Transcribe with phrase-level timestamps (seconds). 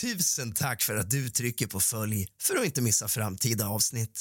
[0.00, 4.20] Tusen tack för att du trycker på följ för att inte missa framtida avsnitt.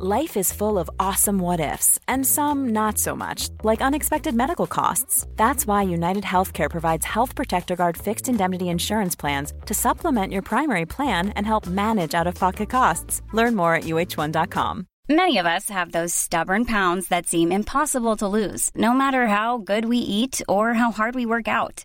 [0.00, 4.66] Life is full of awesome what ifs, and some not so much, like unexpected medical
[4.66, 5.26] costs.
[5.36, 10.42] That's why United Healthcare provides Health Protector Guard fixed indemnity insurance plans to supplement your
[10.42, 13.22] primary plan and help manage out of pocket costs.
[13.34, 14.86] Learn more at uh1.com.
[15.08, 19.58] Many of us have those stubborn pounds that seem impossible to lose, no matter how
[19.58, 21.84] good we eat or how hard we work out.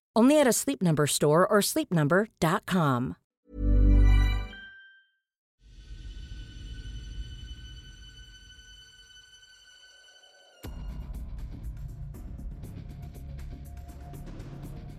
[0.15, 3.15] Only at a Sleep Number store or sleepnumber.com.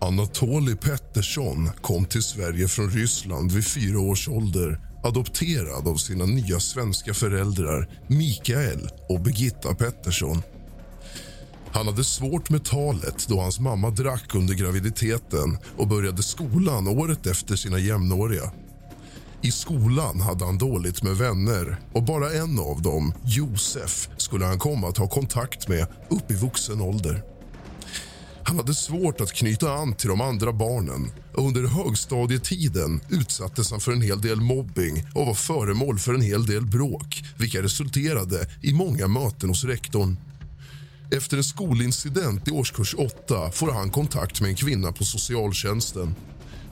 [0.03, 6.59] Anatoly Pettersson kom till Sverige från Ryssland vid fyra års ålder adopterad av sina nya
[6.59, 10.41] svenska föräldrar Mikael och Birgitta Pettersson.
[11.73, 17.27] Han hade svårt med talet då hans mamma drack under graviditeten och började skolan året
[17.27, 18.51] efter sina jämnåriga.
[19.41, 24.59] I skolan hade han dåligt med vänner och bara en av dem, Josef, skulle han
[24.59, 27.23] komma att ha kontakt med upp i vuxen ålder.
[28.43, 33.79] Han hade svårt att knyta an till de andra barnen och under högstadietiden utsattes han
[33.79, 38.47] för en hel del mobbing och var föremål för en hel del bråk vilka resulterade
[38.61, 40.17] i många möten hos rektorn.
[41.13, 46.15] Efter en skolincident i årskurs 8 får han kontakt med en kvinna på socialtjänsten.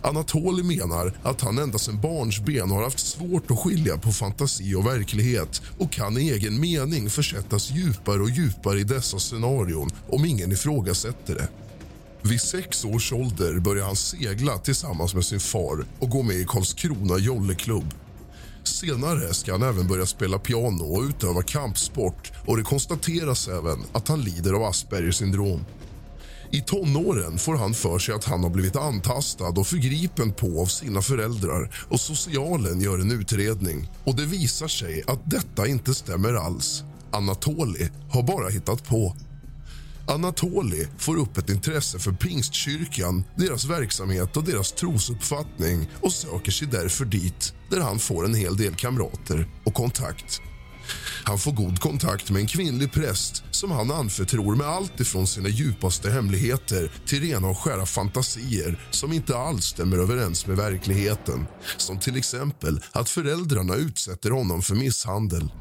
[0.01, 4.85] Anatoli menar att han ända sedan barnsben har haft svårt att skilja på fantasi och
[4.85, 10.51] verklighet och kan i egen mening försättas djupare och djupare i dessa scenarion om ingen
[10.51, 11.47] ifrågasätter det.
[12.29, 16.45] Vid sex års ålder börjar han segla tillsammans med sin far och gå med i
[16.45, 17.93] Karlskrona jolleklubb.
[18.63, 24.07] Senare ska han även börja spela piano och utöva kampsport och det konstateras även att
[24.07, 25.65] han lider av Aspergers syndrom.
[26.51, 30.65] I tonåren får han för sig att han har blivit antastad och förgripen på av
[30.65, 33.91] sina föräldrar och socialen gör en utredning.
[34.03, 36.83] Och Det visar sig att detta inte stämmer alls.
[37.11, 39.15] Anatoli har bara hittat på.
[40.07, 46.67] Anatoli får upp ett intresse för Pingstkyrkan, deras verksamhet och deras trosuppfattning och söker sig
[46.67, 50.41] därför dit där han får en hel del kamrater och kontakt.
[51.23, 55.49] Han får god kontakt med en kvinnlig präst som han anförtror med allt ifrån sina
[55.49, 61.45] djupaste hemligheter till rena och skära fantasier som inte alls stämmer överens med verkligheten.
[61.77, 65.51] Som till exempel att föräldrarna utsätter honom för misshandel.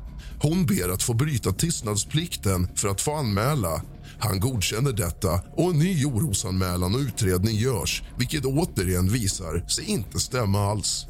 [0.42, 3.82] Hon ber att få bryta tystnadsplikten för att få anmäla.
[4.20, 10.20] Han godkänner detta och en ny orosanmälan och utredning görs vilket återigen visar sig inte
[10.20, 11.06] stämma alls.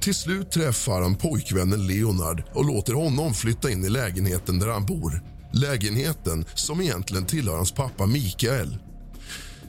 [0.00, 4.86] Till slut träffar han pojkvännen Leonard och låter honom flytta in i lägenheten där han
[4.86, 5.22] bor.
[5.52, 8.78] Lägenheten som egentligen tillhör hans pappa Mikael.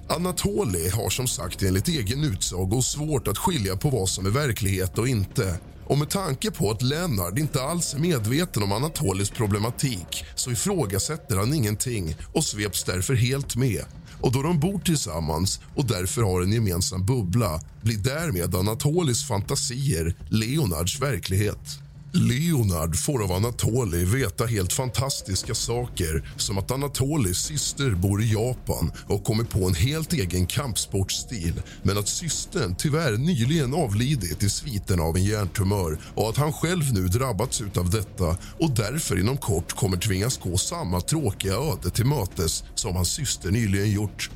[0.07, 4.97] Anatoli har som sagt enligt egen utsago svårt att skilja på vad som är verklighet
[4.97, 5.59] och inte.
[5.85, 11.37] Och med tanke på att Lennart inte alls är medveten om Anatolis problematik så ifrågasätter
[11.37, 13.85] han ingenting och sveps därför helt med.
[14.21, 20.15] Och då de bor tillsammans och därför har en gemensam bubbla blir därmed Anatolis fantasier
[20.29, 21.82] Leonards verklighet.
[22.15, 28.91] Leonard får av Anatoli veta helt fantastiska saker som att Anatolis syster bor i Japan
[29.07, 34.99] och kommit på en helt egen kampsportstil men att systern tyvärr nyligen avlidit i sviten
[34.99, 39.73] av en hjärntumör och att han själv nu drabbats av detta och därför inom kort
[39.73, 44.29] kommer tvingas gå samma tråkiga öde till mötes som hans syster nyligen gjort.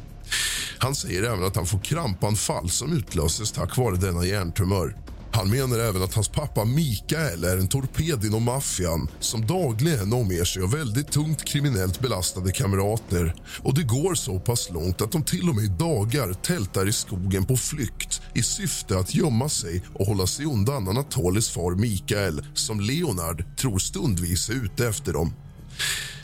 [0.77, 5.06] Han säger även att han får krampanfall som utlöses tack vare denna hjärntumör.
[5.31, 10.43] Han menar även att hans pappa Mikael är en torped inom maffian som dagligen omger
[10.43, 13.35] sig av väldigt tungt kriminellt belastade kamrater.
[13.63, 16.93] Och Det går så pass långt att de till och med i dagar tältar i
[16.93, 22.45] skogen på flykt i syfte att gömma sig och hålla sig undan Anatolis far Mikael
[22.53, 25.33] som Leonard tror stundvis är ute efter dem.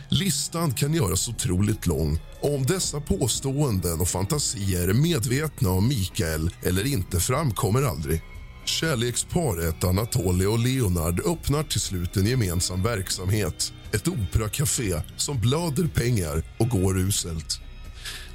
[0.10, 2.20] Listan kan göras otroligt lång.
[2.42, 8.22] Om dessa påståenden och fantasier är medvetna om Mikael eller inte framkommer aldrig.
[8.66, 13.74] Kärleksparet Anatoly och Leonard öppnar till slut en gemensam verksamhet.
[13.92, 17.60] Ett operacafé som blöder pengar och går uselt.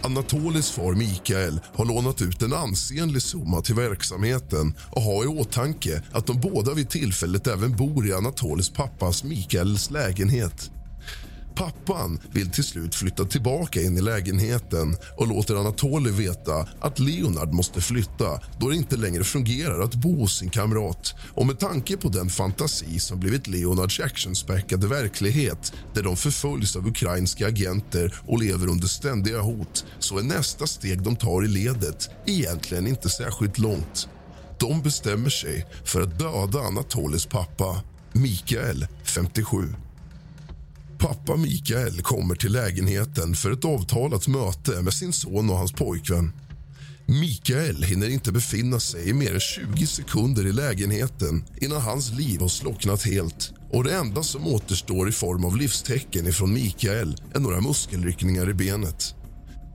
[0.02, 6.02] Anatolis far Mikael har lånat ut en ansenlig summa till verksamheten och har i åtanke
[6.12, 10.70] att de båda vid tillfället även bor i Anatolis pappas Mikaels lägenhet.
[11.58, 17.52] Pappan vill till slut flytta tillbaka in i lägenheten och låter Anatoly veta att Leonard
[17.52, 21.14] måste flytta då det inte längre fungerar att bo hos sin kamrat.
[21.34, 26.87] Och med tanke på den fantasi som blivit Leonards actionspäckade verklighet där de förföljs av
[26.87, 32.11] ukrainska agenter och lever under ständiga hot så är nästa steg de tar i ledet
[32.26, 34.08] egentligen inte särskilt långt.
[34.61, 37.82] De bestämmer sig för att döda Anatolis pappa,
[38.12, 39.88] Mikael, 57.
[40.98, 46.32] Pappa Mikael kommer till lägenheten för ett avtalat möte med sin son och hans pojkvän.
[47.06, 52.40] Mikael hinner inte befinna sig i mer än 20 sekunder i lägenheten innan hans liv
[52.40, 53.52] har slocknat helt.
[53.70, 58.54] Och Det enda som återstår i form av livstecken ifrån Mikael är några muskelryckningar i
[58.54, 59.14] benet.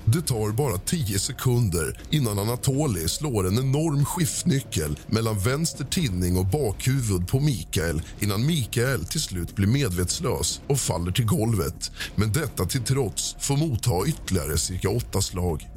[0.06, 6.46] Det tar bara tio sekunder innan Anatoli slår en enorm skiftnyckel mellan vänster tinning och
[6.46, 11.92] bakhuvud på Mikael innan Mikael till slut blir medvetslös och faller till golvet.
[12.16, 15.70] Men detta till trots får motta ytterligare cirka åtta slag.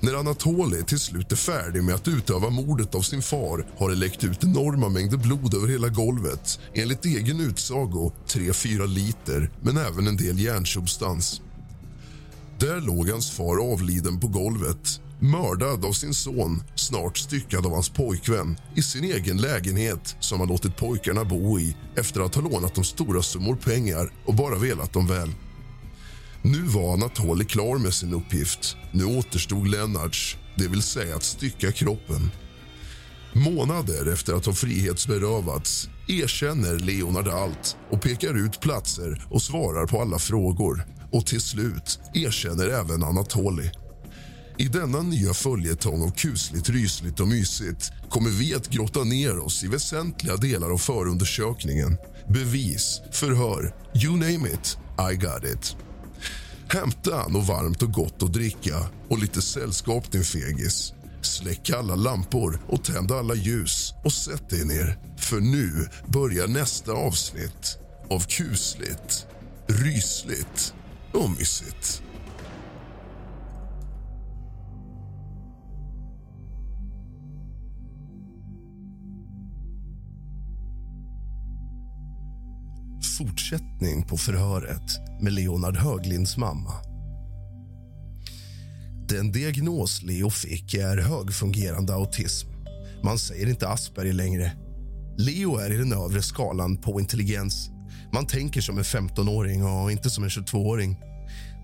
[0.00, 3.96] När Anatoli till slut är färdig med att utöva mordet av sin far har det
[3.96, 6.60] läckt ut enorma mängder blod över hela golvet.
[6.74, 11.40] Enligt egen utsago 3-4 liter, men även en del järnsubstans.
[12.58, 17.88] Där låg hans far avliden på golvet mördad av sin son, snart styckad av hans
[17.88, 22.74] pojkvän i sin egen lägenhet som han låtit pojkarna bo i efter att ha lånat
[22.74, 25.32] dem stora summor pengar och bara velat dem väl.
[26.42, 28.76] Nu var Anatoly klar med sin uppgift.
[28.92, 32.30] Nu återstod Lennarts, det vill säga att stycka kroppen.
[33.32, 40.00] Månader efter att ha frihetsberövats erkänner Leonard allt och pekar ut platser och svarar på
[40.00, 40.95] alla frågor.
[41.12, 43.70] Och till slut erkänner även Anatoly.
[44.58, 49.64] I denna nya följetong av kusligt, rysligt och mysigt kommer vi att grotta ner oss
[49.64, 51.96] i väsentliga delar av förundersökningen.
[52.28, 54.78] Bevis, förhör, you name it,
[55.12, 55.76] I got it.
[56.68, 58.76] Hämta något varmt och gott att dricka
[59.08, 60.92] och lite sällskap, din fegis.
[61.22, 64.98] Släck alla lampor och tänd alla ljus och sätt dig ner.
[65.18, 67.78] För nu börjar nästa avsnitt
[68.10, 69.26] av kusligt,
[69.66, 70.74] rysligt
[71.16, 72.02] och mysigt.
[83.18, 84.82] Fortsättning på förhöret
[85.20, 86.72] med Leonard Höglinds mamma.
[89.08, 92.48] Den diagnos Leo fick är högfungerande autism.
[93.02, 94.52] Man säger inte Asperger längre.
[95.18, 97.70] Leo är i den övre skalan på intelligens.
[98.12, 100.96] Man tänker som en 15-åring och inte som en 22-åring.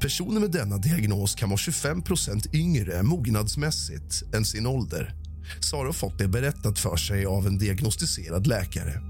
[0.00, 5.14] Personer med denna diagnos kan vara 25% yngre mognadsmässigt än sin ålder.
[5.60, 9.00] Sara har fått det berättat för sig av en diagnostiserad läkare.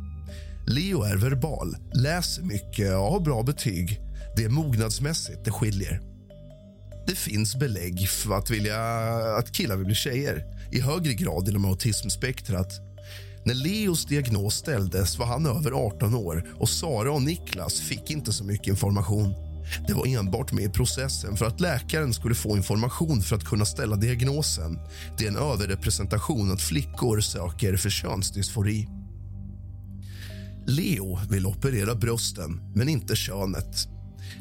[0.66, 4.00] Leo är verbal, läser mycket och har bra betyg.
[4.36, 6.00] Det är mognadsmässigt det skiljer.
[7.06, 8.82] Det finns belägg för att, vilja,
[9.38, 12.91] att killar vill bli tjejer i högre grad inom autismspektrat.
[13.44, 18.32] När Leos diagnos ställdes var han över 18 år och Sara och Niklas fick inte
[18.32, 19.34] så mycket information.
[19.86, 23.64] Det var enbart med i processen för att läkaren skulle få information för att kunna
[23.64, 24.78] ställa diagnosen.
[25.18, 28.88] Det är en överrepresentation att flickor söker för könsdysfori.
[30.66, 33.88] Leo vill operera brösten, men inte könet.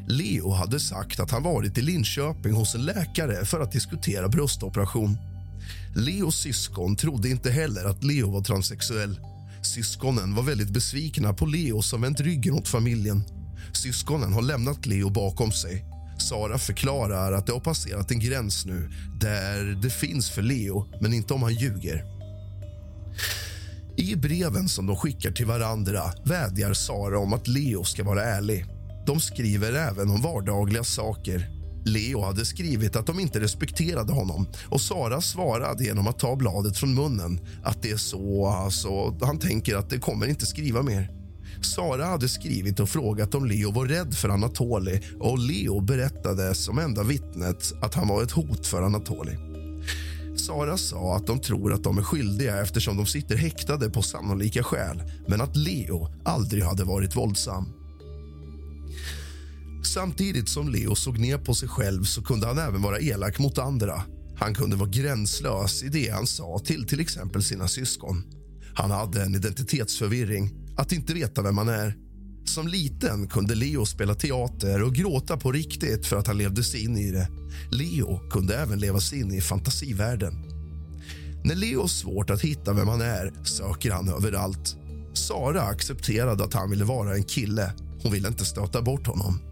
[0.08, 5.16] Leo hade sagt att han varit i Linköping hos en läkare för att diskutera bröstoperation.
[5.94, 9.20] Leos syskon trodde inte heller att Leo var transsexuell.
[9.62, 13.22] Syskonen var väldigt besvikna på Leo som vänt ryggen åt familjen.
[13.72, 15.84] Syskonen har lämnat Leo bakom sig.
[16.18, 18.90] Sara förklarar att det har passerat en gräns nu
[19.20, 22.04] där det finns för Leo, men inte om han ljuger.
[23.96, 28.66] I breven som de skickar till varandra vädjar Sara om att Leo ska vara ärlig.
[29.06, 31.61] De skriver även om vardagliga saker.
[31.84, 36.76] Leo hade skrivit att de inte respekterade honom och Sara svarade genom att ta bladet
[36.76, 41.10] från munnen att det är så, alltså, han tänker att det kommer inte skriva mer.
[41.62, 46.78] Sara hade skrivit och frågat om Leo var rädd för Anatoli och Leo berättade som
[46.78, 49.36] enda vittnet att han var ett hot för Anatoli.
[50.36, 54.62] Sara sa att de tror att de är skyldiga eftersom de sitter häktade på sannolika
[54.62, 57.81] skäl men att Leo aldrig hade varit våldsam.
[59.94, 63.58] Samtidigt som Leo såg ner på sig själv så kunde han även vara elak mot
[63.58, 64.02] andra.
[64.36, 68.22] Han kunde vara gränslös i det han sa till till exempel sina syskon.
[68.74, 71.96] Han hade en identitetsförvirring, att inte veta vem man är.
[72.44, 76.84] Som liten kunde Leo spela teater och gråta på riktigt för att han levde sig
[76.84, 77.28] in i det.
[77.70, 80.34] Leo kunde även leva sig in i fantasivärlden.
[81.44, 84.76] När Leo har svårt att hitta vem han är söker han överallt.
[85.14, 87.72] Sara accepterade att han ville vara en kille.
[88.02, 89.51] Hon ville inte stöta bort honom.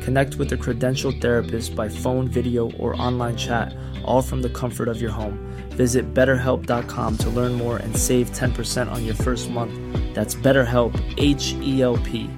[0.00, 4.88] Connect with a credentialed therapist by phone, video, or online chat, all from the comfort
[4.88, 5.38] of your home.
[5.70, 9.72] Visit betterhelp.com to learn more and save 10% on your first month.
[10.14, 12.28] That's BetterHelp, H E L P.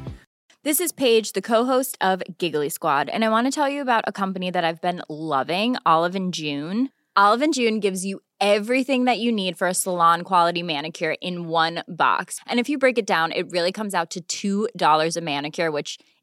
[0.64, 4.04] This is Paige, the co-host of Giggly Squad, and I want to tell you about
[4.06, 6.90] a company that I've been loving, Olive and June.
[7.16, 11.48] Olive and June gives you everything that you need for a salon quality manicure in
[11.48, 12.38] one box.
[12.46, 15.98] And if you break it down, it really comes out to $2 a manicure, which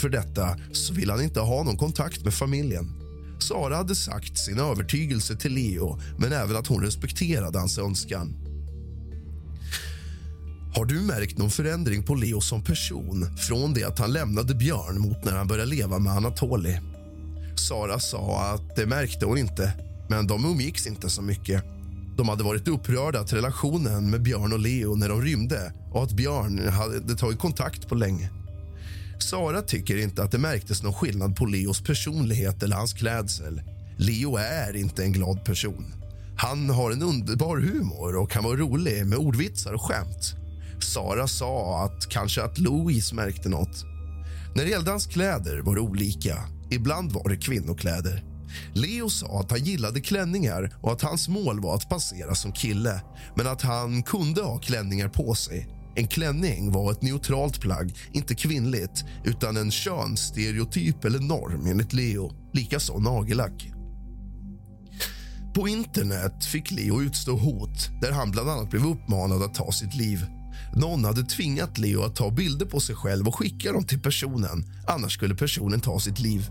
[0.00, 2.92] För detta så vill han inte ha någon kontakt med familjen.
[3.38, 8.34] Sara hade sagt sin övertygelse till Leo men även att hon respekterade hans önskan.
[10.74, 15.00] Har du märkt någon förändring på Leo som person från det att han lämnade Björn
[15.00, 16.80] mot när han började leva med Anatoli?
[17.56, 19.72] Sara sa att det märkte hon inte,
[20.08, 21.64] men de umgicks inte så mycket.
[22.16, 26.12] De hade varit upprörda att relationen med Björn och Leo när de rymde och att
[26.12, 28.30] Björn hade tagit kontakt på länge.
[29.22, 33.62] Sara tycker inte att det märktes någon skillnad på Leos personlighet eller hans klädsel.
[33.98, 35.94] Leo är inte en glad person.
[36.36, 40.34] Han har en underbar humor och kan vara rolig med ordvitsar och skämt.
[40.82, 43.84] Sara sa att kanske att Louise märkte något.
[44.54, 46.36] När det gällde hans kläder var det olika.
[46.70, 48.24] Ibland var det kvinnokläder.
[48.74, 53.00] Leo sa att han gillade klänningar och att hans mål var att passera som kille
[53.36, 55.79] men att han kunde ha klänningar på sig.
[55.94, 62.32] En klänning var ett neutralt plagg, inte kvinnligt utan en könsstereotyp eller norm enligt Leo.
[62.52, 63.72] Likaså nagellack.
[65.54, 69.94] På internet fick Leo utstå hot där han bland annat blev uppmanad att ta sitt
[69.94, 70.26] liv.
[70.76, 74.64] Någon hade tvingat Leo att ta bilder på sig själv och skicka dem till personen,
[74.86, 76.50] annars skulle personen ta sitt liv.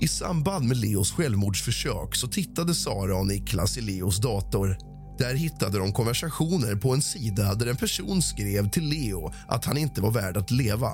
[0.00, 4.91] I samband med Leos självmordsförsök så tittade Sara och Niklas i Leos dator.
[5.22, 9.76] Där hittade de konversationer på en sida där en person skrev till Leo att han
[9.76, 10.90] inte var värd att leva.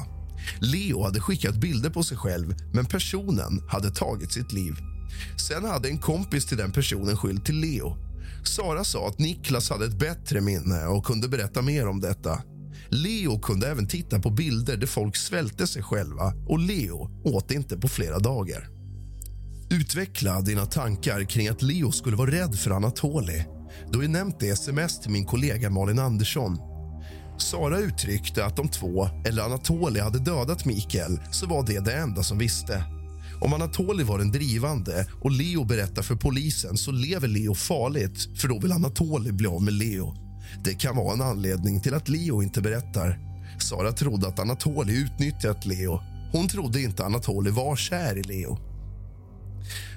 [0.61, 4.73] Leo hade skickat bilder på sig själv, men personen hade tagit sitt liv.
[5.49, 7.97] Sen hade en kompis till den personen skylt till Leo.
[8.45, 12.43] Sara sa att Niklas hade ett bättre minne och kunde berätta mer om detta.
[12.89, 17.79] Leo kunde även titta på bilder där folk svälte sig själva och Leo åt inte
[17.79, 18.69] på flera dagar.
[19.71, 23.58] Utveckla dina tankar kring att Leo skulle vara rädd för Anatoli.
[23.93, 26.59] Du har nämnt det i sms till min kollega Malin Andersson.
[27.39, 32.23] Sara uttryckte att de två, eller Anatoli, hade dödat Mikael så var det det enda
[32.23, 32.85] som visste.
[33.41, 38.49] Om Anatoli var den drivande och Leo berättar för polisen så lever Leo farligt för
[38.49, 40.15] då vill Anatoli bli av med Leo.
[40.65, 43.19] Det kan vara en anledning till att Leo inte berättar.
[43.61, 46.01] Sara trodde att Anatoli utnyttjat Leo.
[46.33, 48.59] Hon trodde inte Anatoli var kär i Leo.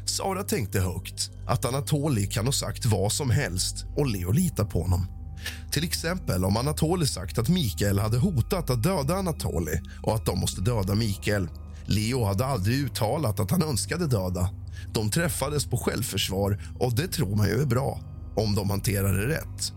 [0.05, 4.81] Sara tänkte högt att Anatoli kan ha sagt vad som helst och Leo litar på
[4.81, 5.07] honom.
[5.71, 10.39] Till exempel om Anatoli sagt att Mikael hade hotat att döda Anatoli och att de
[10.39, 11.49] måste döda Mikael.
[11.85, 14.49] Leo hade aldrig uttalat att han önskade döda.
[14.93, 17.99] De träffades på självförsvar och det tror man ju är bra,
[18.35, 19.73] om de hanterar det rätt.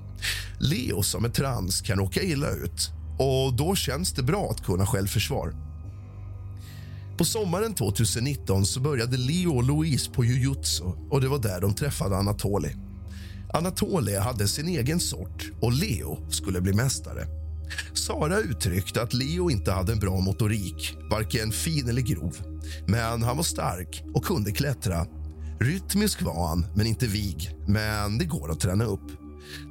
[0.59, 4.87] Leo som är trans kan råka illa ut och då känns det bra att kunna
[4.87, 5.64] självförsvar.
[7.19, 11.75] På sommaren 2019 så började Leo och Louise på jujutsu och det var där de
[11.75, 12.77] träffade Anatoli.
[13.53, 17.27] Anatoli hade sin egen sort och Leo skulle bli mästare.
[17.93, 22.37] Sara uttryckte att Leo inte hade en bra motorik, varken fin eller grov.
[22.87, 25.07] Men han var stark och kunde klättra.
[25.61, 27.51] Rytmisk var han, men inte vig.
[27.67, 29.11] Men det går att träna upp.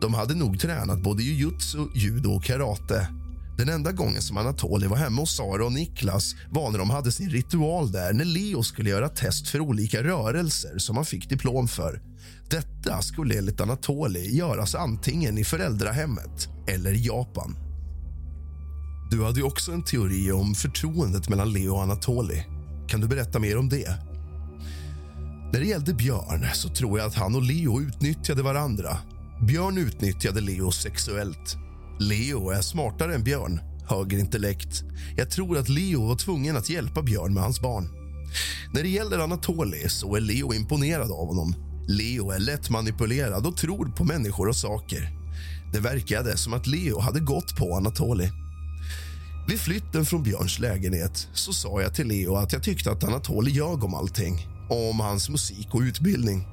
[0.01, 3.07] De hade nog tränat både jujutsu, judo och karate.
[3.57, 7.11] Den enda gången som Anatoli var hemma hos Sara och Niklas var när de hade
[7.11, 11.67] sin ritual där när Leo skulle göra test för olika rörelser som han fick diplom
[11.67, 12.01] för.
[12.49, 17.55] Detta skulle enligt Anatoli göras antingen i föräldrahemmet eller i Japan.
[19.11, 22.45] Du hade också en teori om förtroendet mellan Leo och Anatoli.
[22.87, 23.97] Kan du berätta mer om det?
[25.53, 28.97] När det gällde Björn så tror jag att han och Leo utnyttjade varandra.
[29.47, 31.62] Björn utnyttjade Leo sexuellt.
[31.99, 34.83] Leo är smartare än Björn, högre intellekt.
[35.17, 37.89] Jag tror att Leo var tvungen att hjälpa Björn med hans barn.
[38.73, 41.55] När det gäller Anatoly så är Leo imponerad av honom.
[41.87, 45.09] Leo är lätt manipulerad och tror på människor och saker.
[45.73, 48.29] Det verkade som att Leo hade gått på Anatoly.
[49.47, 53.51] Vid flytten från Björns lägenhet så sa jag till Leo att jag tyckte att Anatoly
[53.51, 54.47] ljög om allting.
[54.69, 56.47] Om hans musik och utbildning.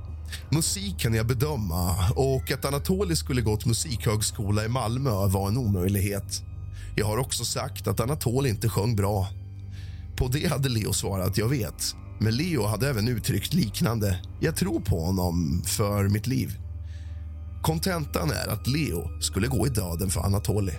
[0.51, 6.43] Musik kan jag bedöma och att Anatoly skulle gått musikhögskola i Malmö var en omöjlighet.
[6.97, 9.29] Jag har också sagt att Anatoly inte sjöng bra.
[10.17, 11.95] På det hade Leo svarat jag vet.
[12.21, 14.21] Men Leo hade även uttryckt liknande.
[14.41, 16.59] Jag tror på honom för mitt liv.
[17.63, 20.73] Kontentan är att Leo skulle gå i döden för Anatoly.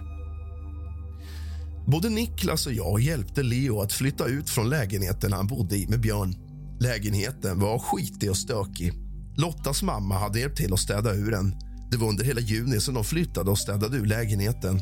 [1.87, 6.01] Både Niklas och jag hjälpte Leo att flytta ut från lägenheten han bodde i med
[6.01, 6.35] Björn.
[6.79, 8.93] Lägenheten var skitig och stökig.
[9.35, 11.55] Lottas mamma hade hjälpt till att städa ur den.
[11.91, 14.81] Det var under hela juni som de flyttade och städade ur lägenheten.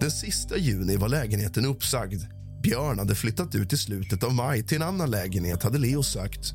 [0.00, 2.22] Den sista juni var lägenheten uppsagd.
[2.62, 6.52] Björn hade flyttat ut i slutet av maj till en annan lägenhet, hade Leo sagt.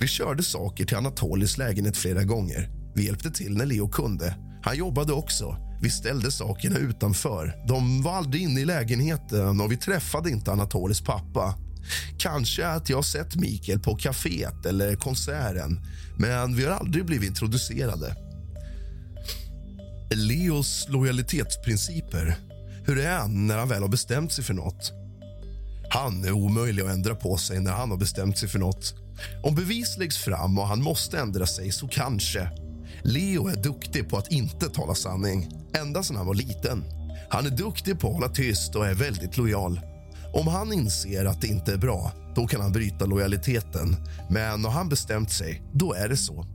[0.00, 2.70] Vi körde saker till Anatolis lägenhet flera gånger.
[2.94, 4.36] Vi hjälpte till när Leo kunde.
[4.62, 5.56] Han jobbade också.
[5.82, 7.54] Vi ställde sakerna utanför.
[7.68, 11.54] De var aldrig inne i lägenheten och vi träffade inte Anatolis pappa.
[12.18, 15.80] Kanske att jag sett Mikael på kaféet eller konserten
[16.18, 18.16] men vi har aldrig blivit introducerade.
[20.10, 22.36] Leos lojalitetsprinciper.
[22.86, 24.92] Hur är han när han väl har bestämt sig för nåt?
[25.90, 28.94] Han är omöjlig att ändra på sig när han har bestämt sig för nåt.
[29.42, 32.50] Om bevis läggs fram och han måste ändra sig, så kanske.
[33.02, 36.84] Leo är duktig på att inte tala sanning, ända sedan han var liten.
[37.30, 39.80] Han är duktig på att hålla tyst och är väldigt lojal.
[40.34, 43.96] Om han inser att det inte är bra, då kan han bryta lojaliteten.
[44.30, 46.46] Men har han bestämt sig, då är det så.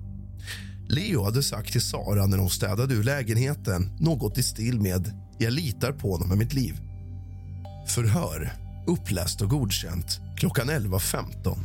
[0.90, 5.54] Leo hade sagt till Sara när de städade ur lägenheten något i stil med “Jag
[5.54, 6.80] litar på honom med mitt liv”.
[7.88, 8.54] Förhör,
[8.88, 11.58] uppläst och godkänt klockan 11.15.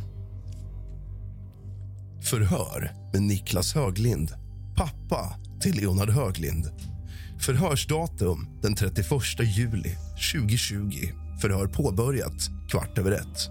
[2.21, 4.31] Förhör med Niklas Höglind,
[4.75, 6.65] pappa till Leonard Höglind.
[7.39, 9.07] Förhörsdatum den 31
[9.39, 9.95] juli
[10.33, 11.24] 2020.
[11.41, 13.49] Förhör påbörjat kvart över ett.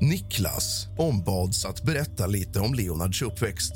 [0.00, 3.72] Niklas ombads att berätta lite om Leonards uppväxt.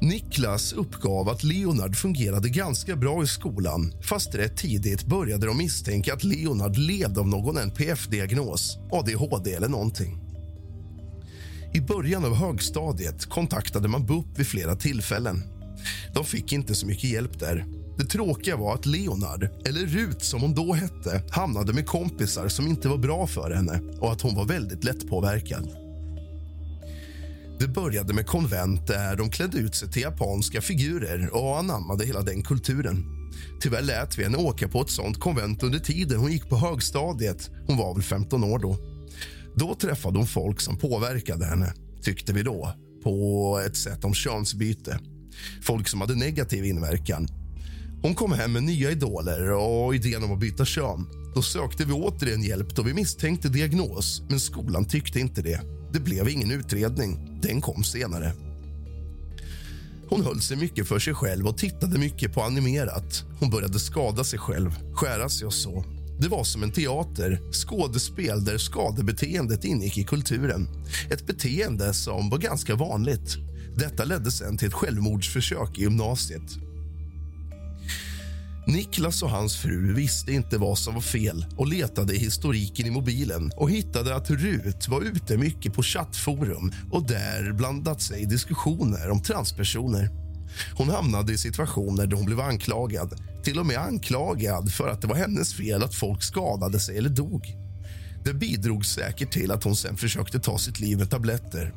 [0.00, 6.14] Niklas uppgav att Leonard fungerade ganska bra i skolan fast rätt tidigt började de misstänka
[6.14, 10.18] att Leonard led av någon NPF-diagnos, adhd eller någonting.
[11.74, 15.55] I början av högstadiet kontaktade man BUP vid flera tillfällen.
[16.14, 17.64] De fick inte så mycket hjälp där.
[17.98, 22.66] Det tråkiga var att Leonard, eller Rut som hon då hette, hamnade med kompisar som
[22.66, 25.68] inte var bra för henne och att hon var väldigt lättpåverkad.
[27.60, 32.22] Det började med konvent där de klädde ut sig till japanska figurer och anammade hela
[32.22, 33.04] den kulturen.
[33.60, 37.50] Tyvärr lät vi henne åka på ett sånt konvent under tiden hon gick på högstadiet.
[37.66, 38.76] Hon var väl 15 år då.
[39.56, 44.98] Då träffade hon folk som påverkade henne, tyckte vi då, på ett sätt om könsbyte.
[45.62, 47.28] Folk som hade negativ inverkan.
[48.02, 51.06] Hon kom hem med nya idoler och idén om att byta kön.
[51.34, 55.60] Då sökte vi återigen hjälp då vi misstänkte diagnos, men skolan tyckte inte det.
[55.92, 57.40] Det blev ingen utredning.
[57.42, 58.32] Den kom senare.
[60.08, 63.24] Hon höll sig mycket för sig själv och tittade mycket på animerat.
[63.40, 65.84] Hon började skada sig själv, skära sig och så.
[66.20, 70.68] Det var som en teater, skådespel där skadebeteendet ingick i kulturen.
[71.10, 73.36] Ett beteende som var ganska vanligt.
[73.76, 76.58] Detta ledde sen till ett självmordsförsök i gymnasiet.
[78.66, 82.90] Niklas och hans fru visste inte vad som var fel och letade i historiken i
[82.90, 88.24] mobilen och hittade att Rut var ute mycket på chattforum och där blandat sig i
[88.24, 90.10] diskussioner om transpersoner.
[90.76, 95.06] Hon hamnade i situationer där hon blev anklagad, till och med anklagad för att det
[95.06, 97.42] var hennes fel att folk skadade sig eller dog.
[98.24, 101.72] Det bidrog säkert till att hon sen försökte ta sitt liv med tabletter.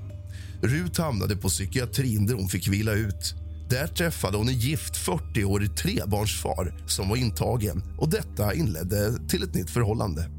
[0.61, 3.35] Rut hamnade på psykiatrin där hon fick vila ut.
[3.69, 9.53] Där träffade hon en gift 40-årig trebarnsfar som var intagen och detta inledde till ett
[9.53, 10.29] nytt förhållande.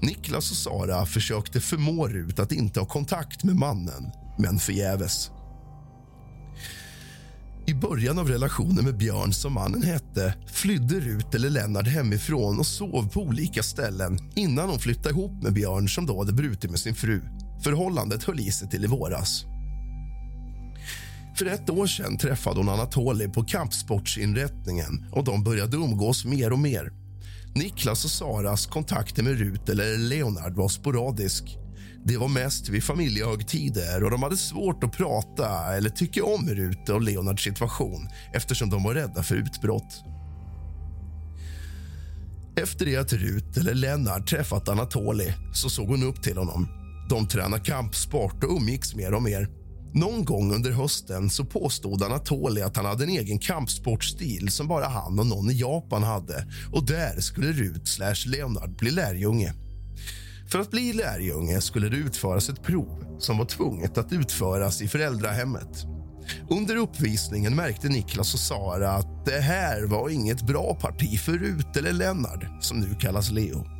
[0.00, 5.30] Niklas och Sara försökte förmå Rut att inte ha kontakt med mannen, men förgäves.
[7.66, 12.66] I början av relationen med Björn, som mannen hette flydde Rut eller Lennart hemifrån och
[12.66, 16.80] sov på olika ställen innan hon flyttade ihop med Björn som då hade brutit med
[16.80, 17.22] sin fru.
[17.62, 19.44] Förhållandet höll i sig till i våras.
[21.38, 26.58] För ett år sedan träffade hon Anatoli på kampsportsinrättningen och de började umgås mer och
[26.58, 26.92] mer.
[27.54, 31.58] Niklas och Saras kontakter med Rut eller Leonard var sporadisk.
[32.04, 36.88] Det var mest vid familjehögtider och de hade svårt att prata eller tycka om Rut
[36.88, 40.04] och Leonards situation eftersom de var rädda för utbrott.
[42.56, 46.79] Efter det att Rut eller Lennart träffat Anatoli så såg hon upp till honom.
[47.10, 49.48] De tränade kampsport och umgicks mer och mer.
[49.94, 54.88] Någon gång under hösten så påstod Anatoly att han hade en egen kampsportstil som bara
[54.88, 56.46] han och någon i Japan hade.
[56.72, 59.54] Och Där skulle Rut slash Leonard bli lärjunge.
[60.50, 64.88] För att bli lärjunge skulle det utföras ett prov som var tvunget att utföras i
[64.88, 65.86] föräldrahemmet.
[66.50, 71.76] Under uppvisningen märkte Niklas och Sara att det här var inget bra parti för Rut
[71.76, 73.79] eller Lennart, som nu kallas Leo.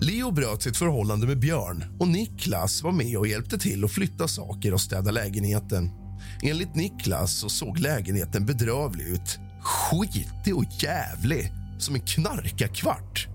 [0.00, 4.28] Leo bröt sitt förhållande med Björn och Niklas var med och hjälpte till att flytta
[4.28, 5.90] saker och städa lägenheten.
[6.42, 9.38] Enligt Niklas så såg lägenheten bedrövlig ut.
[9.62, 13.28] Skitig och jävlig, som en knarkarkvart.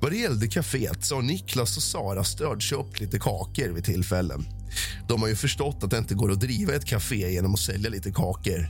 [0.00, 4.44] Vad det gällde kaféet så har Niklas och Sara stödköpt lite kakor vid tillfällen.
[5.08, 7.90] De har ju förstått att det inte går att driva ett kafé genom att sälja
[7.90, 8.68] lite kakor.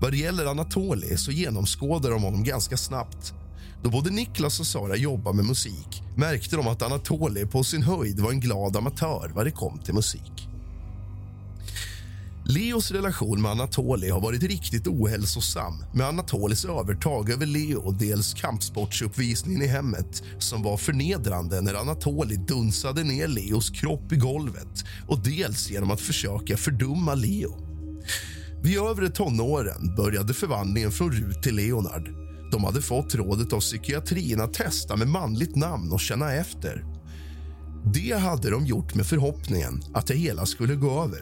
[0.00, 3.34] Vad det gäller Anatoli så genomskådar de honom ganska snabbt.
[3.82, 8.20] Då både Niklas och Sara jobbar med musik märkte de att Anatoli på sin höjd
[8.20, 10.48] var en glad amatör vad det kom till musik.
[12.44, 19.62] Leos relation med Anatoli har varit riktigt ohälsosam med Anatolis övertag över Leo dels kampsportsuppvisningen
[19.62, 25.70] i hemmet som var förnedrande när Anatoli dunsade ner Leos kropp i golvet och dels
[25.70, 27.56] genom att försöka fördumma Leo.
[28.62, 32.29] Vid övre tonåren började förvandlingen från Rut till Leonard.
[32.50, 36.84] De hade fått rådet av psykiatrin att testa med manligt namn och känna efter.
[37.94, 41.20] Det hade de gjort med förhoppningen att det hela skulle gå över.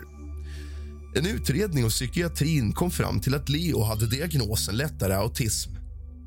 [1.15, 5.71] En utredning av psykiatrin kom fram till att Leo hade diagnosen lättare autism.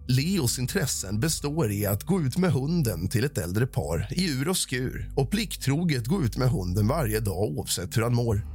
[0.08, 4.50] Leos intressen består i att gå ut med hunden till ett äldre par i ur
[4.50, 8.46] och skur och plikttroget gå ut med hunden varje dag oavsett hur han mår.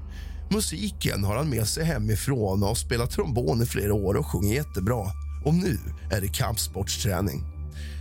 [0.50, 4.54] Musiken har han med sig hemifrån och har spelat trombon i flera år och sjunger
[4.54, 5.06] jättebra.
[5.46, 5.78] Och nu
[6.10, 7.44] är det kampsportsträning.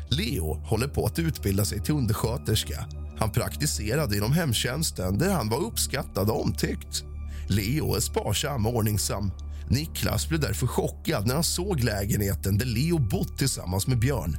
[0.10, 2.86] Leo håller på att utbilda sig till undersköterska.
[3.18, 7.04] Han praktiserade inom hemtjänsten där han var uppskattad och omtyckt.
[7.48, 9.32] Leo är sparsam och ordningsam.
[9.70, 14.38] Niklas blev därför chockad när han såg lägenheten där Leo bott tillsammans med Björn.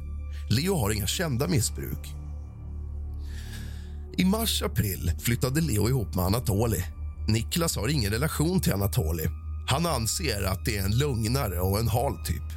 [0.49, 2.13] Leo har inga kända missbruk.
[4.17, 6.83] I mars-april flyttade Leo ihop med Anatoli.
[7.27, 9.27] Niklas har ingen relation till Anatoli.
[9.67, 12.56] Han anser att det är en lugnare och en hal typ.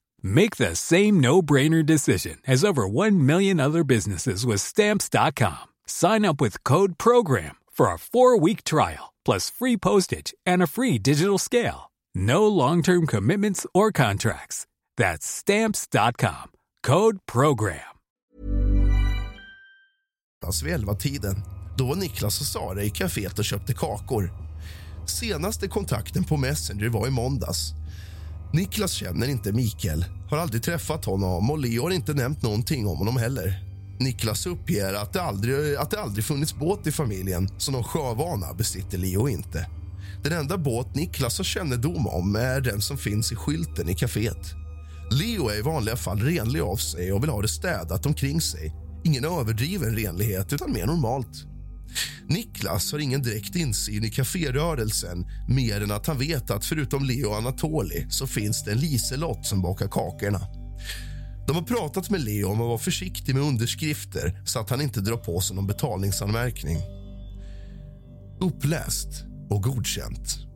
[0.23, 5.69] Make the same no-brainer decision as over 1 million other businesses with Stamps.com.
[5.85, 10.97] Sign up with Code PROGRAM for a four-week trial, plus free postage and a free
[10.97, 11.91] digital scale.
[12.15, 14.65] No long-term commitments or contracts.
[14.97, 16.51] That's Stamps.com.
[16.83, 17.79] Code PROGRAM.
[20.99, 21.43] tiden
[21.77, 24.33] Då var Niklas och Sara i kaféet och köpte kakor.
[25.05, 27.73] Senaste kontakten på Messenger var i måndags.
[28.53, 32.97] Niklas känner inte Mikael, har aldrig träffat honom och Leo har inte nämnt någonting om
[32.97, 33.63] honom heller.
[33.99, 38.53] Niklas uppger att det aldrig, att det aldrig funnits båt i familjen, så någon sjövana
[38.53, 39.69] besitter Leo inte.
[40.23, 44.53] Den enda båt Niklas har kännedom om är den som finns i skylten i kaféet.
[45.11, 48.73] Leo är i vanliga fall renlig av sig och vill ha det städat omkring sig.
[49.03, 51.50] Ingen överdriven renlighet, utan mer normalt.
[52.27, 57.29] Niklas har ingen direkt insyn i kaférörelsen mer än att han vet att förutom Leo
[57.29, 60.39] och Anatoli så finns det en Liselott som bakar kakorna.
[61.47, 65.01] De har pratat med Leo om att vara försiktig med underskrifter så att han inte
[65.01, 66.77] drar på sig någon betalningsanmärkning.
[68.39, 70.50] Uppläst och godkänt.